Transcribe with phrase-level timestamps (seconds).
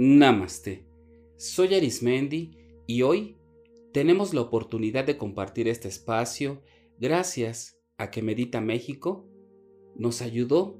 [0.00, 0.86] Namaste.
[1.38, 2.52] Soy Arismendi
[2.86, 3.36] y hoy
[3.92, 6.62] tenemos la oportunidad de compartir este espacio
[7.00, 9.28] gracias a que Medita México
[9.96, 10.78] nos ayudó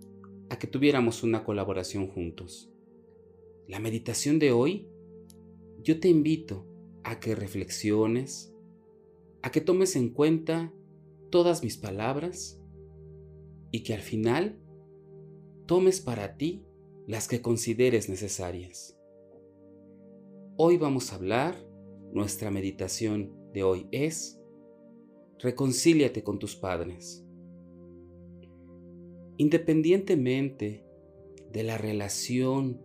[0.51, 2.71] a que tuviéramos una colaboración juntos.
[3.67, 4.87] La meditación de hoy,
[5.83, 6.65] yo te invito
[7.03, 8.55] a que reflexiones,
[9.43, 10.73] a que tomes en cuenta
[11.31, 12.63] todas mis palabras
[13.73, 14.61] y que al final
[15.67, 16.63] tomes para ti
[17.09, 18.95] las que consideres necesarias.
[20.61, 21.55] Hoy vamos a hablar,
[22.13, 24.41] nuestra meditación de hoy es,
[25.39, 27.25] reconcíliate con tus padres.
[29.37, 30.85] Independientemente
[31.53, 32.83] de la relación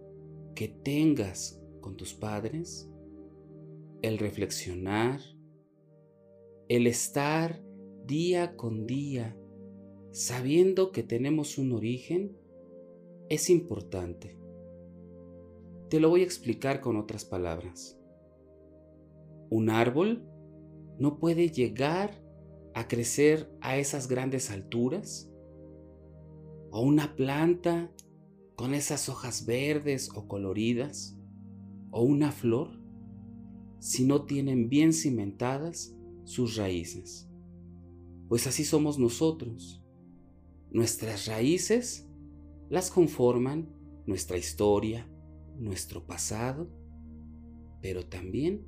[0.53, 2.91] que tengas con tus padres,
[4.03, 5.19] el reflexionar,
[6.69, 7.59] el estar
[8.05, 9.35] día con día
[10.11, 12.37] sabiendo que tenemos un origen,
[13.29, 14.42] es importante.
[15.93, 17.99] Te lo voy a explicar con otras palabras.
[19.51, 20.27] Un árbol
[20.97, 22.19] no puede llegar
[22.73, 25.31] a crecer a esas grandes alturas.
[26.71, 27.91] O una planta
[28.55, 31.15] con esas hojas verdes o coloridas.
[31.91, 32.71] O una flor
[33.77, 37.29] si no tienen bien cimentadas sus raíces.
[38.29, 39.85] Pues así somos nosotros.
[40.71, 42.09] Nuestras raíces
[42.71, 43.69] las conforman
[44.07, 45.07] nuestra historia,
[45.57, 46.69] nuestro pasado,
[47.81, 48.65] pero también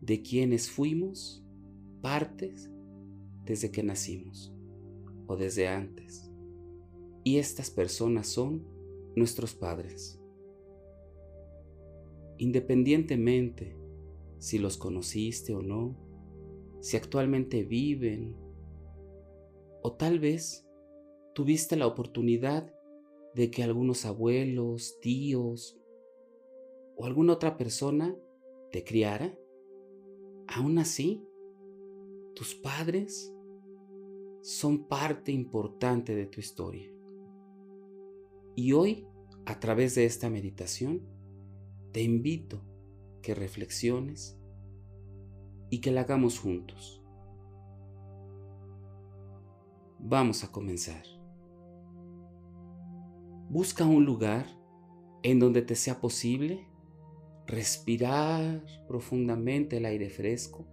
[0.00, 1.44] de quienes fuimos
[2.00, 2.70] partes
[3.44, 4.54] desde que nacimos
[5.26, 6.30] o desde antes.
[7.24, 8.64] Y estas personas son
[9.14, 10.20] nuestros padres.
[12.38, 13.76] Independientemente
[14.38, 15.94] si los conociste o no,
[16.80, 18.34] si actualmente viven,
[19.82, 20.66] o tal vez
[21.34, 22.74] tuviste la oportunidad
[23.34, 25.80] de que algunos abuelos, tíos
[26.96, 28.16] o alguna otra persona
[28.70, 29.36] te criara,
[30.46, 31.24] aún así,
[32.34, 33.34] tus padres
[34.42, 36.90] son parte importante de tu historia.
[38.56, 39.06] Y hoy,
[39.46, 41.02] a través de esta meditación,
[41.92, 42.62] te invito
[43.22, 44.38] que reflexiones
[45.70, 47.02] y que la hagamos juntos.
[49.98, 51.19] Vamos a comenzar.
[53.50, 54.46] Busca un lugar
[55.24, 56.68] en donde te sea posible
[57.48, 60.68] respirar profundamente el aire fresco,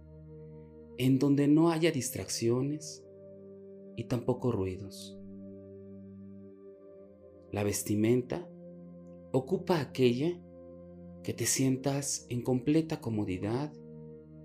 [0.96, 3.04] en donde no haya distracciones
[3.96, 5.18] y tampoco ruidos.
[7.50, 8.48] La vestimenta
[9.32, 10.40] ocupa aquella
[11.24, 13.72] que te sientas en completa comodidad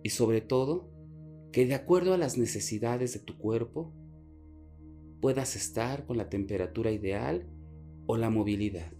[0.01, 0.89] y sobre todo
[1.51, 3.93] que de acuerdo a las necesidades de tu cuerpo
[5.21, 7.52] puedas estar con la temperatura ideal
[8.05, 8.91] o la movilidad.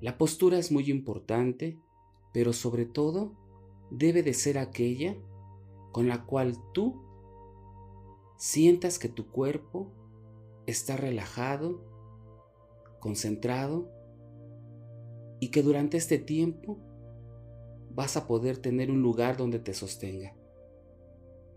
[0.00, 1.80] La postura es muy importante,
[2.32, 3.34] pero sobre todo
[3.90, 5.16] debe de ser aquella
[5.92, 7.02] con la cual tú
[8.36, 9.90] sientas que tu cuerpo
[10.66, 11.82] está relajado,
[13.00, 13.90] concentrado
[15.40, 16.78] y que durante este tiempo
[17.94, 20.36] vas a poder tener un lugar donde te sostenga,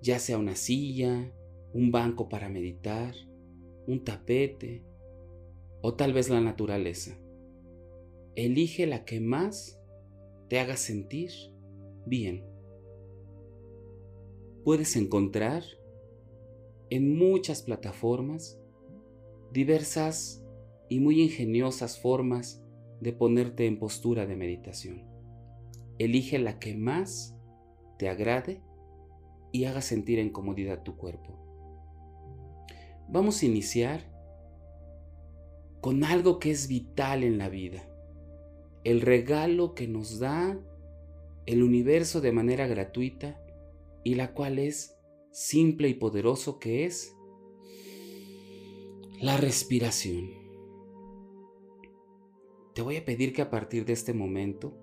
[0.01, 1.33] ya sea una silla,
[1.73, 3.13] un banco para meditar,
[3.87, 4.88] un tapete
[5.81, 7.17] o tal vez la naturaleza.
[8.35, 9.79] Elige la que más
[10.49, 11.31] te haga sentir
[12.05, 12.45] bien.
[14.63, 15.63] Puedes encontrar
[16.89, 18.59] en muchas plataformas
[19.51, 20.43] diversas
[20.89, 22.63] y muy ingeniosas formas
[22.99, 25.07] de ponerte en postura de meditación.
[25.97, 27.37] Elige la que más
[27.97, 28.61] te agrade
[29.51, 31.37] y haga sentir en comodidad tu cuerpo.
[33.07, 34.08] Vamos a iniciar
[35.81, 37.87] con algo que es vital en la vida,
[38.83, 40.59] el regalo que nos da
[41.45, 43.41] el universo de manera gratuita
[44.03, 44.97] y la cual es
[45.31, 47.15] simple y poderoso que es
[49.21, 50.29] la respiración.
[52.73, 54.77] Te voy a pedir que a partir de este momento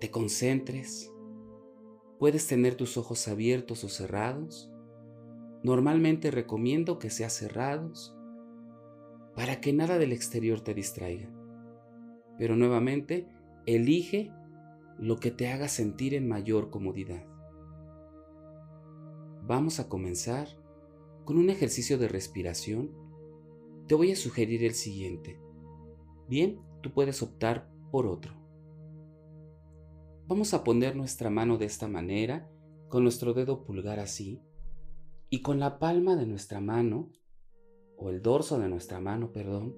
[0.00, 1.12] te concentres.
[2.18, 4.70] Puedes tener tus ojos abiertos o cerrados.
[5.64, 8.16] Normalmente recomiendo que sean cerrados
[9.34, 11.28] para que nada del exterior te distraiga.
[12.38, 13.28] Pero nuevamente,
[13.66, 14.32] elige
[14.98, 17.24] lo que te haga sentir en mayor comodidad.
[19.44, 20.48] Vamos a comenzar
[21.24, 22.90] con un ejercicio de respiración.
[23.86, 25.40] Te voy a sugerir el siguiente.
[26.28, 28.34] Bien, tú puedes optar por otro.
[30.28, 32.48] Vamos a poner nuestra mano de esta manera,
[32.88, 34.40] con nuestro dedo pulgar así,
[35.28, 37.10] y con la palma de nuestra mano,
[38.02, 39.76] o el dorso de nuestra mano, perdón,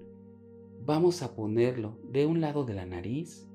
[0.83, 3.47] vamos a ponerlo de un lado de la nariz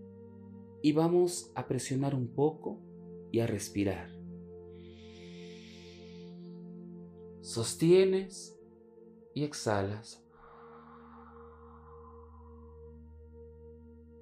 [0.80, 2.78] y vamos a presionar un poco
[3.32, 4.10] y a respirar.
[7.40, 8.56] Sostienes
[9.34, 10.24] y exhalas.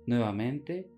[0.06, 0.90] Nuevamente.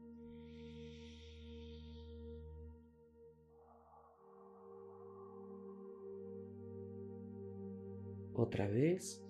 [8.33, 9.25] Otra vez.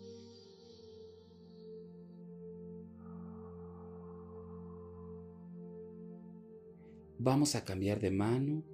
[7.22, 8.64] Vamos a cambiar de mano.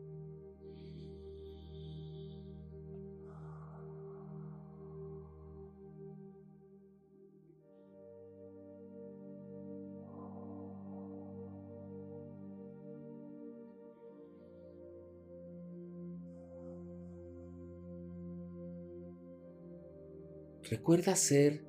[20.71, 21.65] Recuerda hacer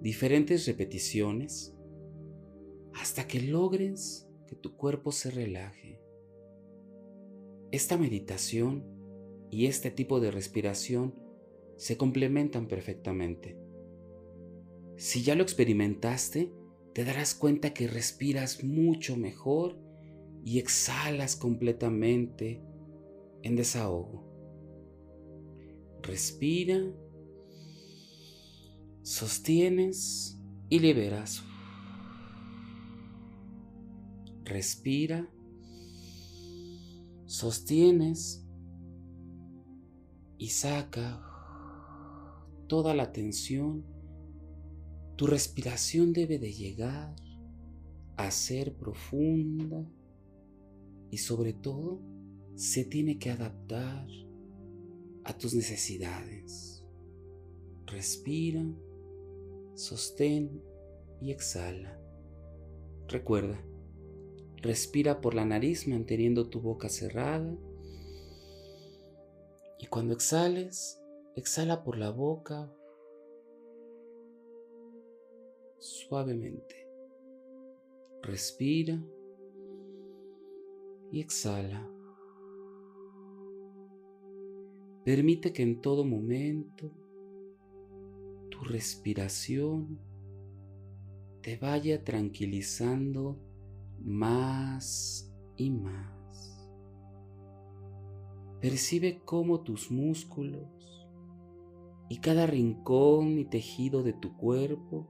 [0.00, 1.74] diferentes repeticiones
[2.94, 6.00] hasta que logres que tu cuerpo se relaje.
[7.72, 8.84] Esta meditación
[9.50, 11.14] y este tipo de respiración
[11.76, 13.58] se complementan perfectamente.
[14.96, 16.52] Si ya lo experimentaste,
[16.92, 19.78] te darás cuenta que respiras mucho mejor
[20.44, 22.62] y exhalas completamente
[23.42, 24.30] en desahogo.
[26.02, 26.78] Respira
[29.02, 31.42] Sostienes y liberas.
[34.44, 35.28] Respira.
[37.32, 38.46] Sostienes
[40.36, 41.18] y saca
[42.66, 43.86] toda la tensión.
[45.16, 47.16] Tu respiración debe de llegar
[48.18, 49.82] a ser profunda
[51.10, 52.02] y sobre todo
[52.54, 54.06] se tiene que adaptar
[55.24, 56.84] a tus necesidades.
[57.86, 58.62] Respira
[59.74, 60.62] sostén
[61.18, 61.98] y exhala.
[63.08, 63.58] Recuerda,
[64.62, 67.54] respira por la nariz manteniendo tu boca cerrada
[69.78, 71.02] y cuando exhales,
[71.36, 72.72] exhala por la boca
[75.78, 76.88] suavemente.
[78.22, 79.02] Respira
[81.10, 81.90] y exhala.
[85.04, 86.92] Permite que en todo momento
[88.62, 89.98] respiración
[91.42, 93.38] te vaya tranquilizando
[94.04, 96.68] más y más.
[98.60, 101.08] Percibe cómo tus músculos
[102.08, 105.08] y cada rincón y tejido de tu cuerpo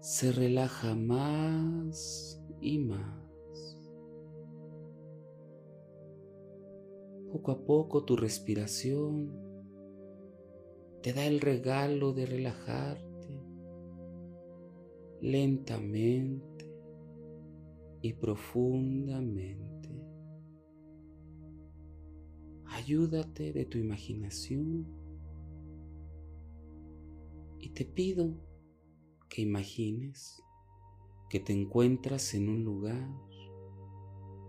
[0.00, 3.28] se relaja más y más.
[7.32, 9.34] Poco a poco tu respiración
[11.02, 13.42] te da el regalo de relajarte
[15.20, 16.47] lentamente
[18.08, 19.90] y profundamente.
[22.64, 24.86] Ayúdate de tu imaginación
[27.58, 28.34] y te pido
[29.28, 30.42] que imagines
[31.28, 33.10] que te encuentras en un lugar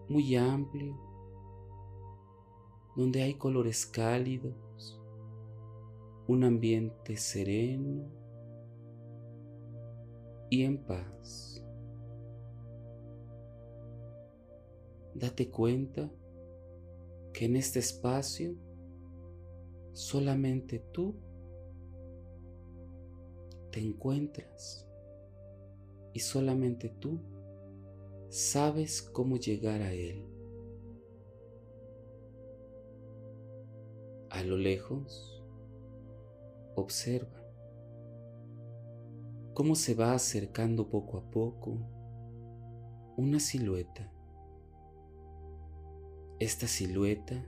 [0.08, 0.98] muy amplio
[2.96, 5.02] donde hay colores cálidos
[6.28, 8.10] un ambiente sereno
[10.50, 11.59] y en paz.
[15.20, 16.10] Date cuenta
[17.34, 18.56] que en este espacio
[19.94, 21.16] solamente tú
[23.72, 24.88] te encuentras
[26.14, 27.20] y solamente tú
[28.30, 30.26] sabes cómo llegar a él.
[34.30, 35.40] A lo lejos,
[36.80, 37.44] Observa
[39.54, 41.78] cómo se va acercando poco a poco
[43.18, 44.10] una silueta.
[46.40, 47.46] Esta silueta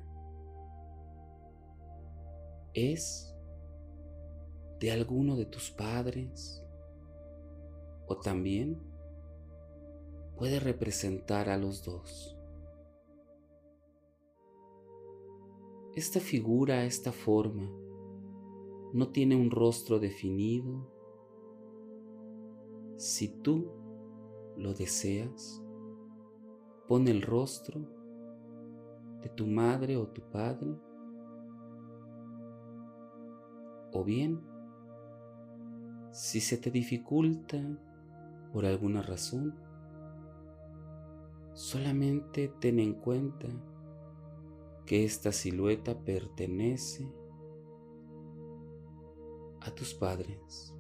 [2.74, 3.34] es
[4.82, 6.62] de alguno de tus padres
[8.08, 8.82] o también
[10.36, 12.38] puede representar a los dos.
[15.96, 17.72] Esta figura, esta forma,
[18.92, 20.92] no tiene un rostro definido.
[22.98, 23.72] Si tú
[24.58, 25.64] lo deseas,
[26.90, 28.01] pon el rostro
[29.22, 30.76] de tu madre o tu padre.
[33.94, 34.42] O bien,
[36.12, 37.58] si se te dificulta
[38.52, 39.56] por alguna razón,
[41.54, 43.48] solamente ten en cuenta
[44.86, 47.10] que esta silueta pertenece
[49.62, 50.74] a tus padres.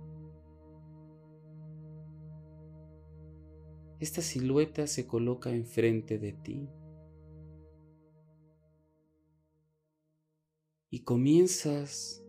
[4.01, 6.67] esta silueta se coloca enfrente de ti.
[10.91, 12.21] Y comienzas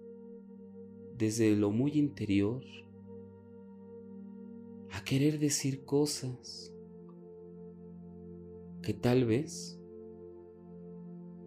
[1.18, 2.62] desde lo muy interior
[4.92, 6.72] a querer decir cosas
[8.80, 9.80] que tal vez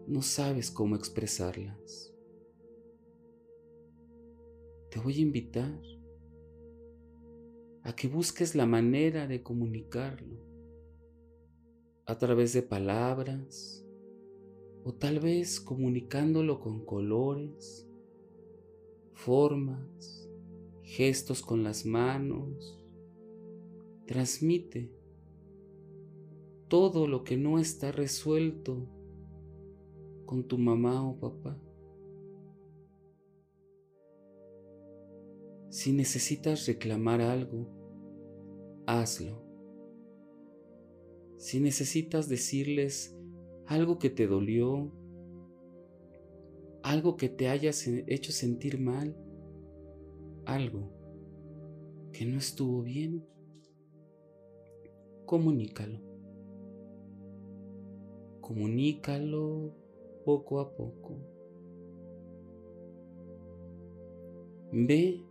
[0.08, 2.14] no sabes cómo expresarlas.
[4.92, 5.82] Te voy a invitar
[7.84, 10.44] a que busques la manera de comunicarlo
[12.06, 13.85] a través de palabras
[14.88, 17.89] o tal vez comunicándolo con colores,
[19.13, 20.30] formas,
[20.84, 22.80] gestos con las manos.
[24.06, 24.92] Transmite
[26.68, 28.88] todo lo que no está resuelto
[30.27, 31.60] con tu mamá o papá.
[35.70, 37.68] Si necesitas reclamar algo,
[38.86, 39.44] hazlo.
[41.38, 43.15] Si necesitas decirles
[43.68, 44.92] algo que te dolió,
[46.84, 47.72] algo que te haya
[48.08, 49.16] hecho sentir mal,
[50.46, 50.92] algo
[52.12, 53.26] que no estuvo bien,
[55.26, 56.00] comunícalo.
[58.42, 59.74] Comunícalo
[60.24, 61.18] poco a poco.
[64.72, 65.26] Ve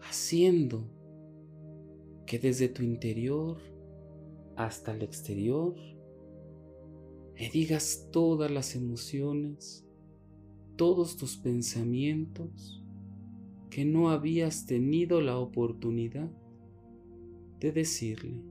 [0.00, 0.84] haciendo
[2.26, 3.58] que desde tu interior
[4.56, 5.74] hasta el exterior
[7.42, 9.84] le digas todas las emociones,
[10.76, 12.84] todos tus pensamientos
[13.68, 16.30] que no habías tenido la oportunidad
[17.58, 18.44] de decirle.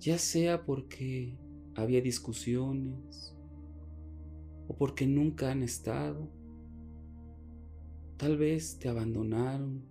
[0.00, 1.36] Ya sea porque
[1.74, 3.36] había discusiones
[4.68, 6.30] o porque nunca han estado,
[8.16, 9.82] tal vez te abandonaron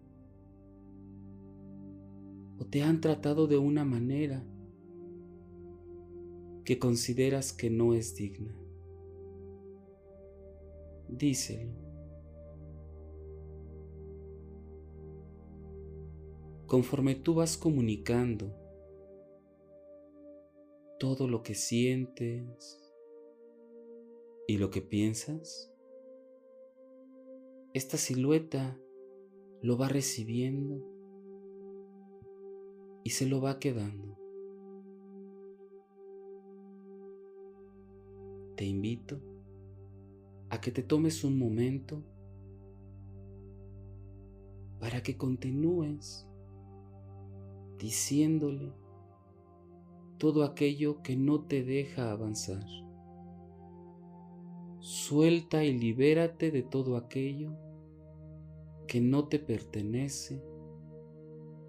[2.58, 4.44] o te han tratado de una manera
[6.68, 8.54] que consideras que no es digna.
[11.08, 11.72] Díselo.
[16.66, 18.54] Conforme tú vas comunicando
[21.00, 22.78] todo lo que sientes
[24.46, 25.74] y lo que piensas,
[27.74, 28.78] esta silueta
[29.62, 30.86] lo va recibiendo
[33.06, 34.07] y se lo va quedando.
[38.58, 39.20] Te invito
[40.50, 42.02] a que te tomes un momento
[44.80, 46.28] para que continúes
[47.78, 48.74] diciéndole
[50.18, 52.66] todo aquello que no te deja avanzar.
[54.80, 57.56] Suelta y libérate de todo aquello
[58.88, 60.42] que no te pertenece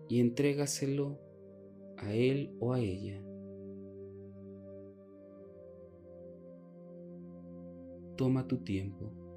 [0.09, 1.19] y entrégaselo
[1.99, 3.28] a él o a ella.
[8.19, 9.28] Toma tu tiempo.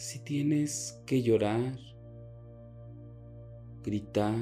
[0.00, 1.78] Si tienes que llorar,
[3.82, 4.34] gritar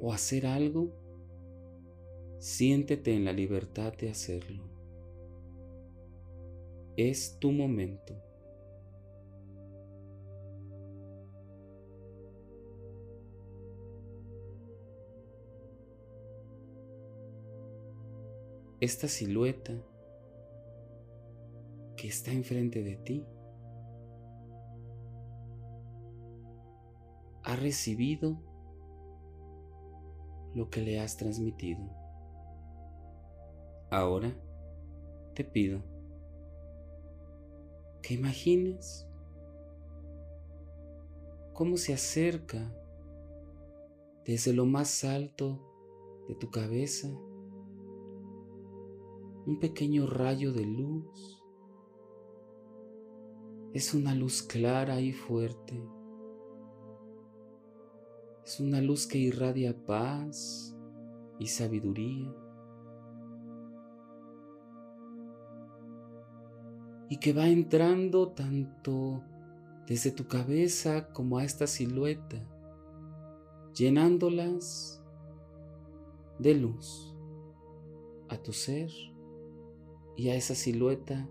[0.00, 0.88] o hacer algo,
[2.38, 4.64] siéntete en la libertad de hacerlo.
[6.96, 8.14] Es tu momento.
[18.80, 19.74] Esta silueta
[21.96, 23.26] que está enfrente de ti
[27.42, 28.42] ha recibido
[30.54, 31.82] lo que le has transmitido.
[33.90, 34.36] Ahora
[35.34, 35.80] te pido
[38.02, 39.06] que imagines
[41.52, 42.72] cómo se acerca
[44.24, 45.60] desde lo más alto
[46.28, 47.08] de tu cabeza
[49.46, 51.35] un pequeño rayo de luz
[53.76, 55.78] es una luz clara y fuerte.
[58.42, 60.74] Es una luz que irradia paz
[61.38, 62.34] y sabiduría.
[67.10, 69.22] Y que va entrando tanto
[69.86, 72.42] desde tu cabeza como a esta silueta,
[73.74, 75.04] llenándolas
[76.38, 77.14] de luz
[78.30, 78.90] a tu ser
[80.16, 81.28] y a esa silueta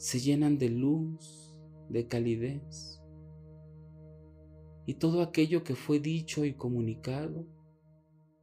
[0.00, 1.49] se llenan de luz,
[1.90, 3.02] de calidez.
[4.86, 7.46] Y todo aquello que fue dicho y comunicado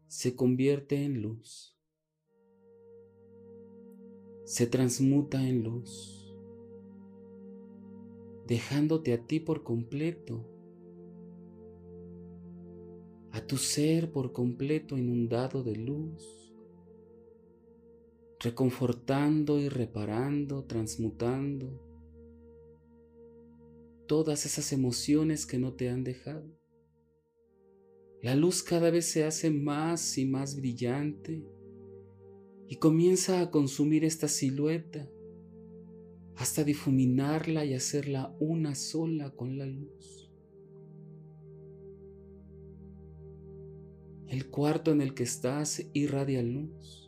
[0.08, 1.76] se convierte en luz.
[4.46, 6.34] Se transmuta en luz,
[8.46, 10.46] dejándote a ti por completo,
[13.32, 16.48] a tu ser por completo inundado de luz
[18.40, 21.87] reconfortando y reparando, transmutando
[24.08, 26.50] todas esas emociones que no te han dejado.
[28.22, 31.46] La luz cada vez se hace más y más brillante
[32.68, 35.08] y comienza a consumir esta silueta
[36.36, 40.32] hasta difuminarla y hacerla una sola con la luz.
[44.28, 47.08] El cuarto en el que estás irradia luz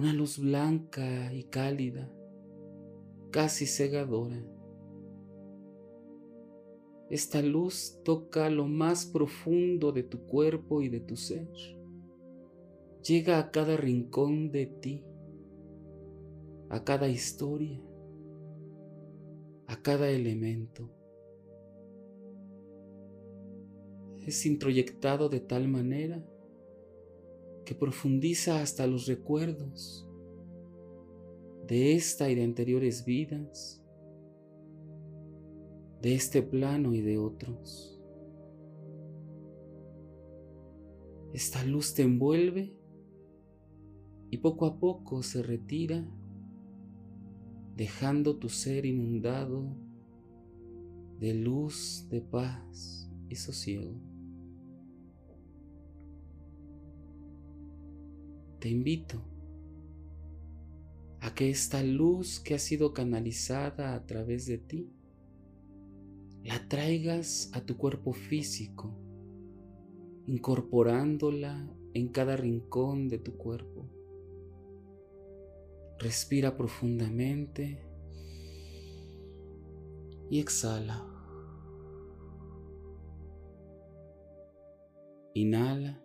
[0.00, 2.10] una luz blanca y cálida,
[3.30, 4.42] casi cegadora.
[7.10, 11.48] Esta luz toca lo más profundo de tu cuerpo y de tu ser.
[13.02, 15.04] Llega a cada rincón de ti,
[16.68, 17.82] a cada historia,
[19.66, 20.88] a cada elemento.
[24.24, 26.24] Es introyectado de tal manera
[27.64, 30.06] que profundiza hasta los recuerdos
[31.66, 33.79] de esta y de anteriores vidas,
[36.00, 38.00] de este plano y de otros.
[41.32, 42.76] Esta luz te envuelve
[44.30, 46.04] y poco a poco se retira,
[47.76, 49.76] dejando tu ser inundado
[51.18, 54.10] de luz, de paz y sosiego.
[58.60, 59.24] te invito
[61.20, 64.92] a que esta luz que ha sido canalizada a través de ti,
[66.44, 68.94] la traigas a tu cuerpo físico,
[70.26, 73.88] incorporándola en cada rincón de tu cuerpo.
[75.98, 77.84] Respira profundamente
[80.30, 81.06] y exhala.
[85.34, 86.02] Inhala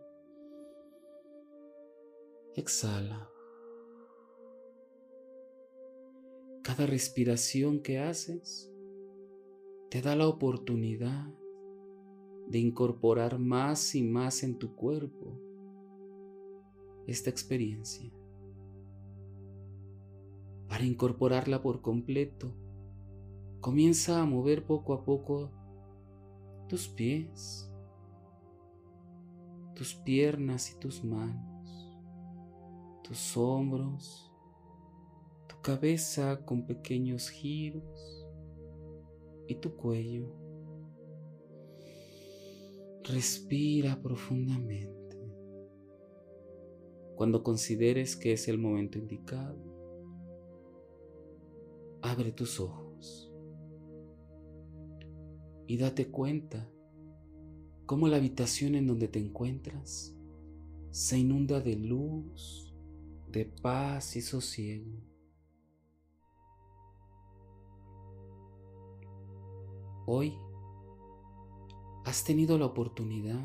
[2.56, 3.30] exhala.
[6.64, 8.72] Cada respiración que haces
[9.96, 11.26] te da la oportunidad
[12.50, 15.40] de incorporar más y más en tu cuerpo
[17.08, 18.12] esta experiencia.
[20.68, 22.54] Para incorporarla por completo,
[23.62, 25.50] comienza a mover poco a poco
[26.68, 27.72] tus pies,
[29.76, 31.56] tus piernas y tus manos
[33.02, 34.30] tus hombros,
[35.48, 38.15] tu cabeza con pequeños giros
[39.48, 40.34] y tu cuello.
[43.04, 45.18] Respira profundamente.
[47.16, 49.58] Cuando consideres que es el momento indicado,
[52.02, 53.32] abre tus ojos
[55.68, 56.70] y date cuenta
[57.86, 60.16] cómo la habitación en donde te encuentras
[60.92, 62.74] se inunda de luz,
[63.32, 65.15] de paz y sosiego.
[70.08, 70.38] Hoy
[72.04, 73.44] has tenido la oportunidad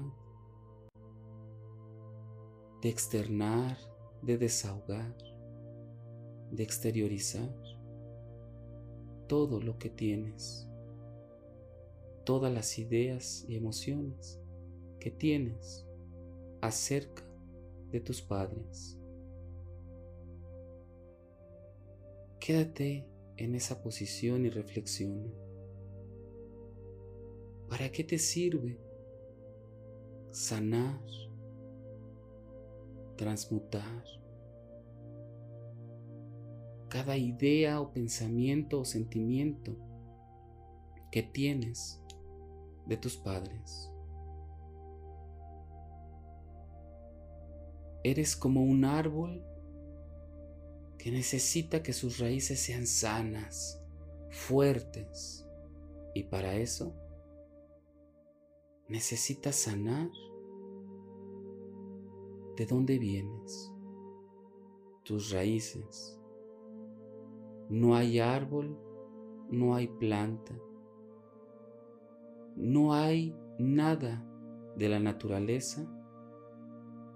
[2.83, 3.79] de externar,
[4.21, 5.17] de desahogar,
[6.51, 7.51] de exteriorizar
[9.27, 10.69] todo lo que tienes,
[12.25, 14.39] todas las ideas y emociones
[14.99, 15.87] que tienes
[16.61, 17.25] acerca
[17.91, 18.99] de tus padres.
[22.39, 25.50] Quédate en esa posición y reflexiona.
[27.71, 28.81] ¿Para qué te sirve
[30.33, 31.01] sanar,
[33.17, 34.05] transmutar
[36.89, 39.77] cada idea o pensamiento o sentimiento
[41.13, 42.03] que tienes
[42.87, 43.93] de tus padres?
[48.03, 49.45] Eres como un árbol
[50.99, 53.81] que necesita que sus raíces sean sanas,
[54.29, 55.47] fuertes.
[56.15, 56.93] Y para eso
[58.91, 60.11] necesitas sanar
[62.57, 63.73] de dónde vienes,
[65.05, 66.21] tus raíces.
[67.69, 68.77] No hay árbol,
[69.49, 70.55] no hay planta,
[72.57, 74.27] no hay nada
[74.77, 75.87] de la naturaleza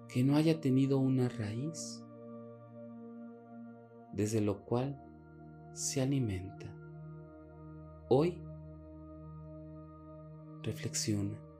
[0.09, 2.05] que no haya tenido una raíz
[4.13, 4.97] desde lo cual
[5.73, 6.73] se alimenta.
[8.09, 8.41] Hoy
[10.63, 11.54] reflexiona.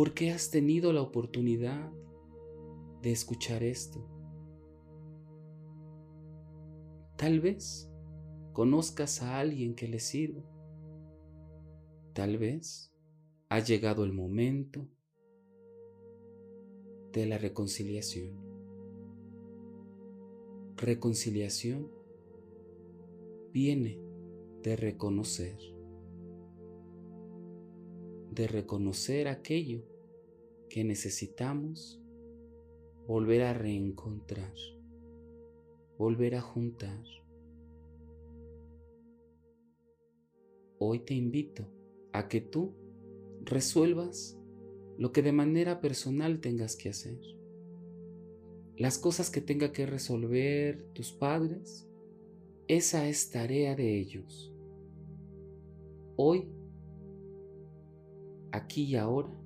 [0.00, 1.92] ¿Por qué has tenido la oportunidad
[3.02, 4.02] de escuchar esto?
[7.18, 7.92] Tal vez
[8.54, 10.42] conozcas a alguien que le sirva.
[12.14, 12.94] Tal vez
[13.50, 14.88] ha llegado el momento
[17.12, 18.40] de la reconciliación.
[20.78, 21.90] Reconciliación
[23.52, 24.00] viene
[24.62, 25.58] de reconocer
[28.30, 29.89] de reconocer aquello
[30.70, 32.00] que necesitamos
[33.06, 34.54] volver a reencontrar,
[35.98, 37.02] volver a juntar.
[40.78, 41.66] Hoy te invito
[42.12, 42.72] a que tú
[43.42, 44.38] resuelvas
[44.96, 47.18] lo que de manera personal tengas que hacer.
[48.76, 51.88] Las cosas que tenga que resolver tus padres,
[52.68, 54.54] esa es tarea de ellos.
[56.14, 56.48] Hoy
[58.52, 59.39] aquí y ahora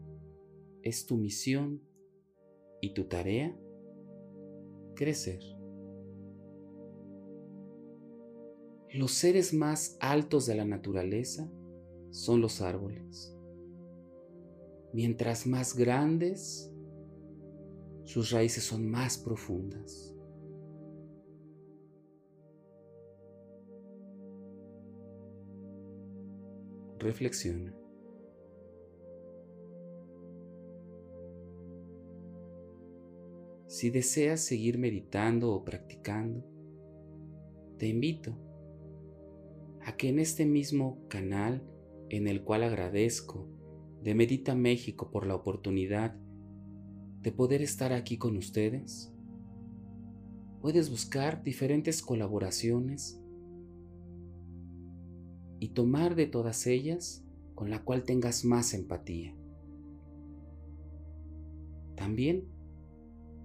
[0.84, 1.82] es tu misión
[2.80, 3.56] y tu tarea
[4.94, 5.40] crecer.
[8.92, 11.50] Los seres más altos de la naturaleza
[12.10, 13.36] son los árboles.
[14.92, 16.70] Mientras más grandes,
[18.04, 20.14] sus raíces son más profundas.
[26.98, 27.83] Reflexiona.
[33.84, 36.42] Si deseas seguir meditando o practicando,
[37.76, 38.34] te invito
[39.82, 41.62] a que en este mismo canal
[42.08, 43.46] en el cual agradezco
[44.02, 46.16] de Medita México por la oportunidad
[47.20, 49.12] de poder estar aquí con ustedes,
[50.62, 53.20] puedes buscar diferentes colaboraciones
[55.60, 57.22] y tomar de todas ellas
[57.54, 59.36] con la cual tengas más empatía.
[61.96, 62.53] También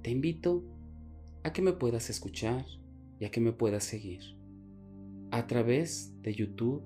[0.09, 0.63] te invito
[1.43, 2.65] a que me puedas escuchar
[3.19, 4.35] y a que me puedas seguir
[5.29, 6.81] a través de YouTube,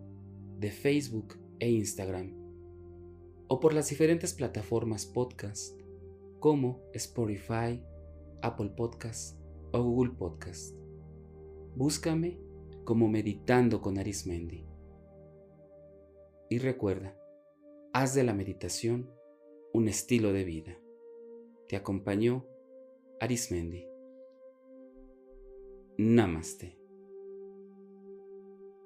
[0.59, 2.33] de Facebook e Instagram
[3.47, 5.79] o por las diferentes plataformas podcast
[6.41, 7.81] como Spotify,
[8.41, 9.39] Apple Podcast
[9.71, 10.75] o Google Podcast.
[11.77, 12.41] Búscame
[12.83, 14.65] como Meditando con Arismendi.
[16.49, 17.17] Y recuerda,
[17.93, 19.09] haz de la meditación
[19.71, 20.77] un estilo de vida.
[21.69, 22.49] Te acompañó
[23.19, 23.86] Arismendi.
[25.97, 26.78] Namaste.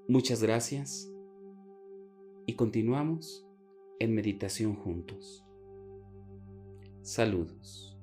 [0.07, 1.11] Muchas gracias
[2.45, 3.45] y continuamos
[3.99, 5.43] en meditación juntos.
[7.01, 7.96] Saludos.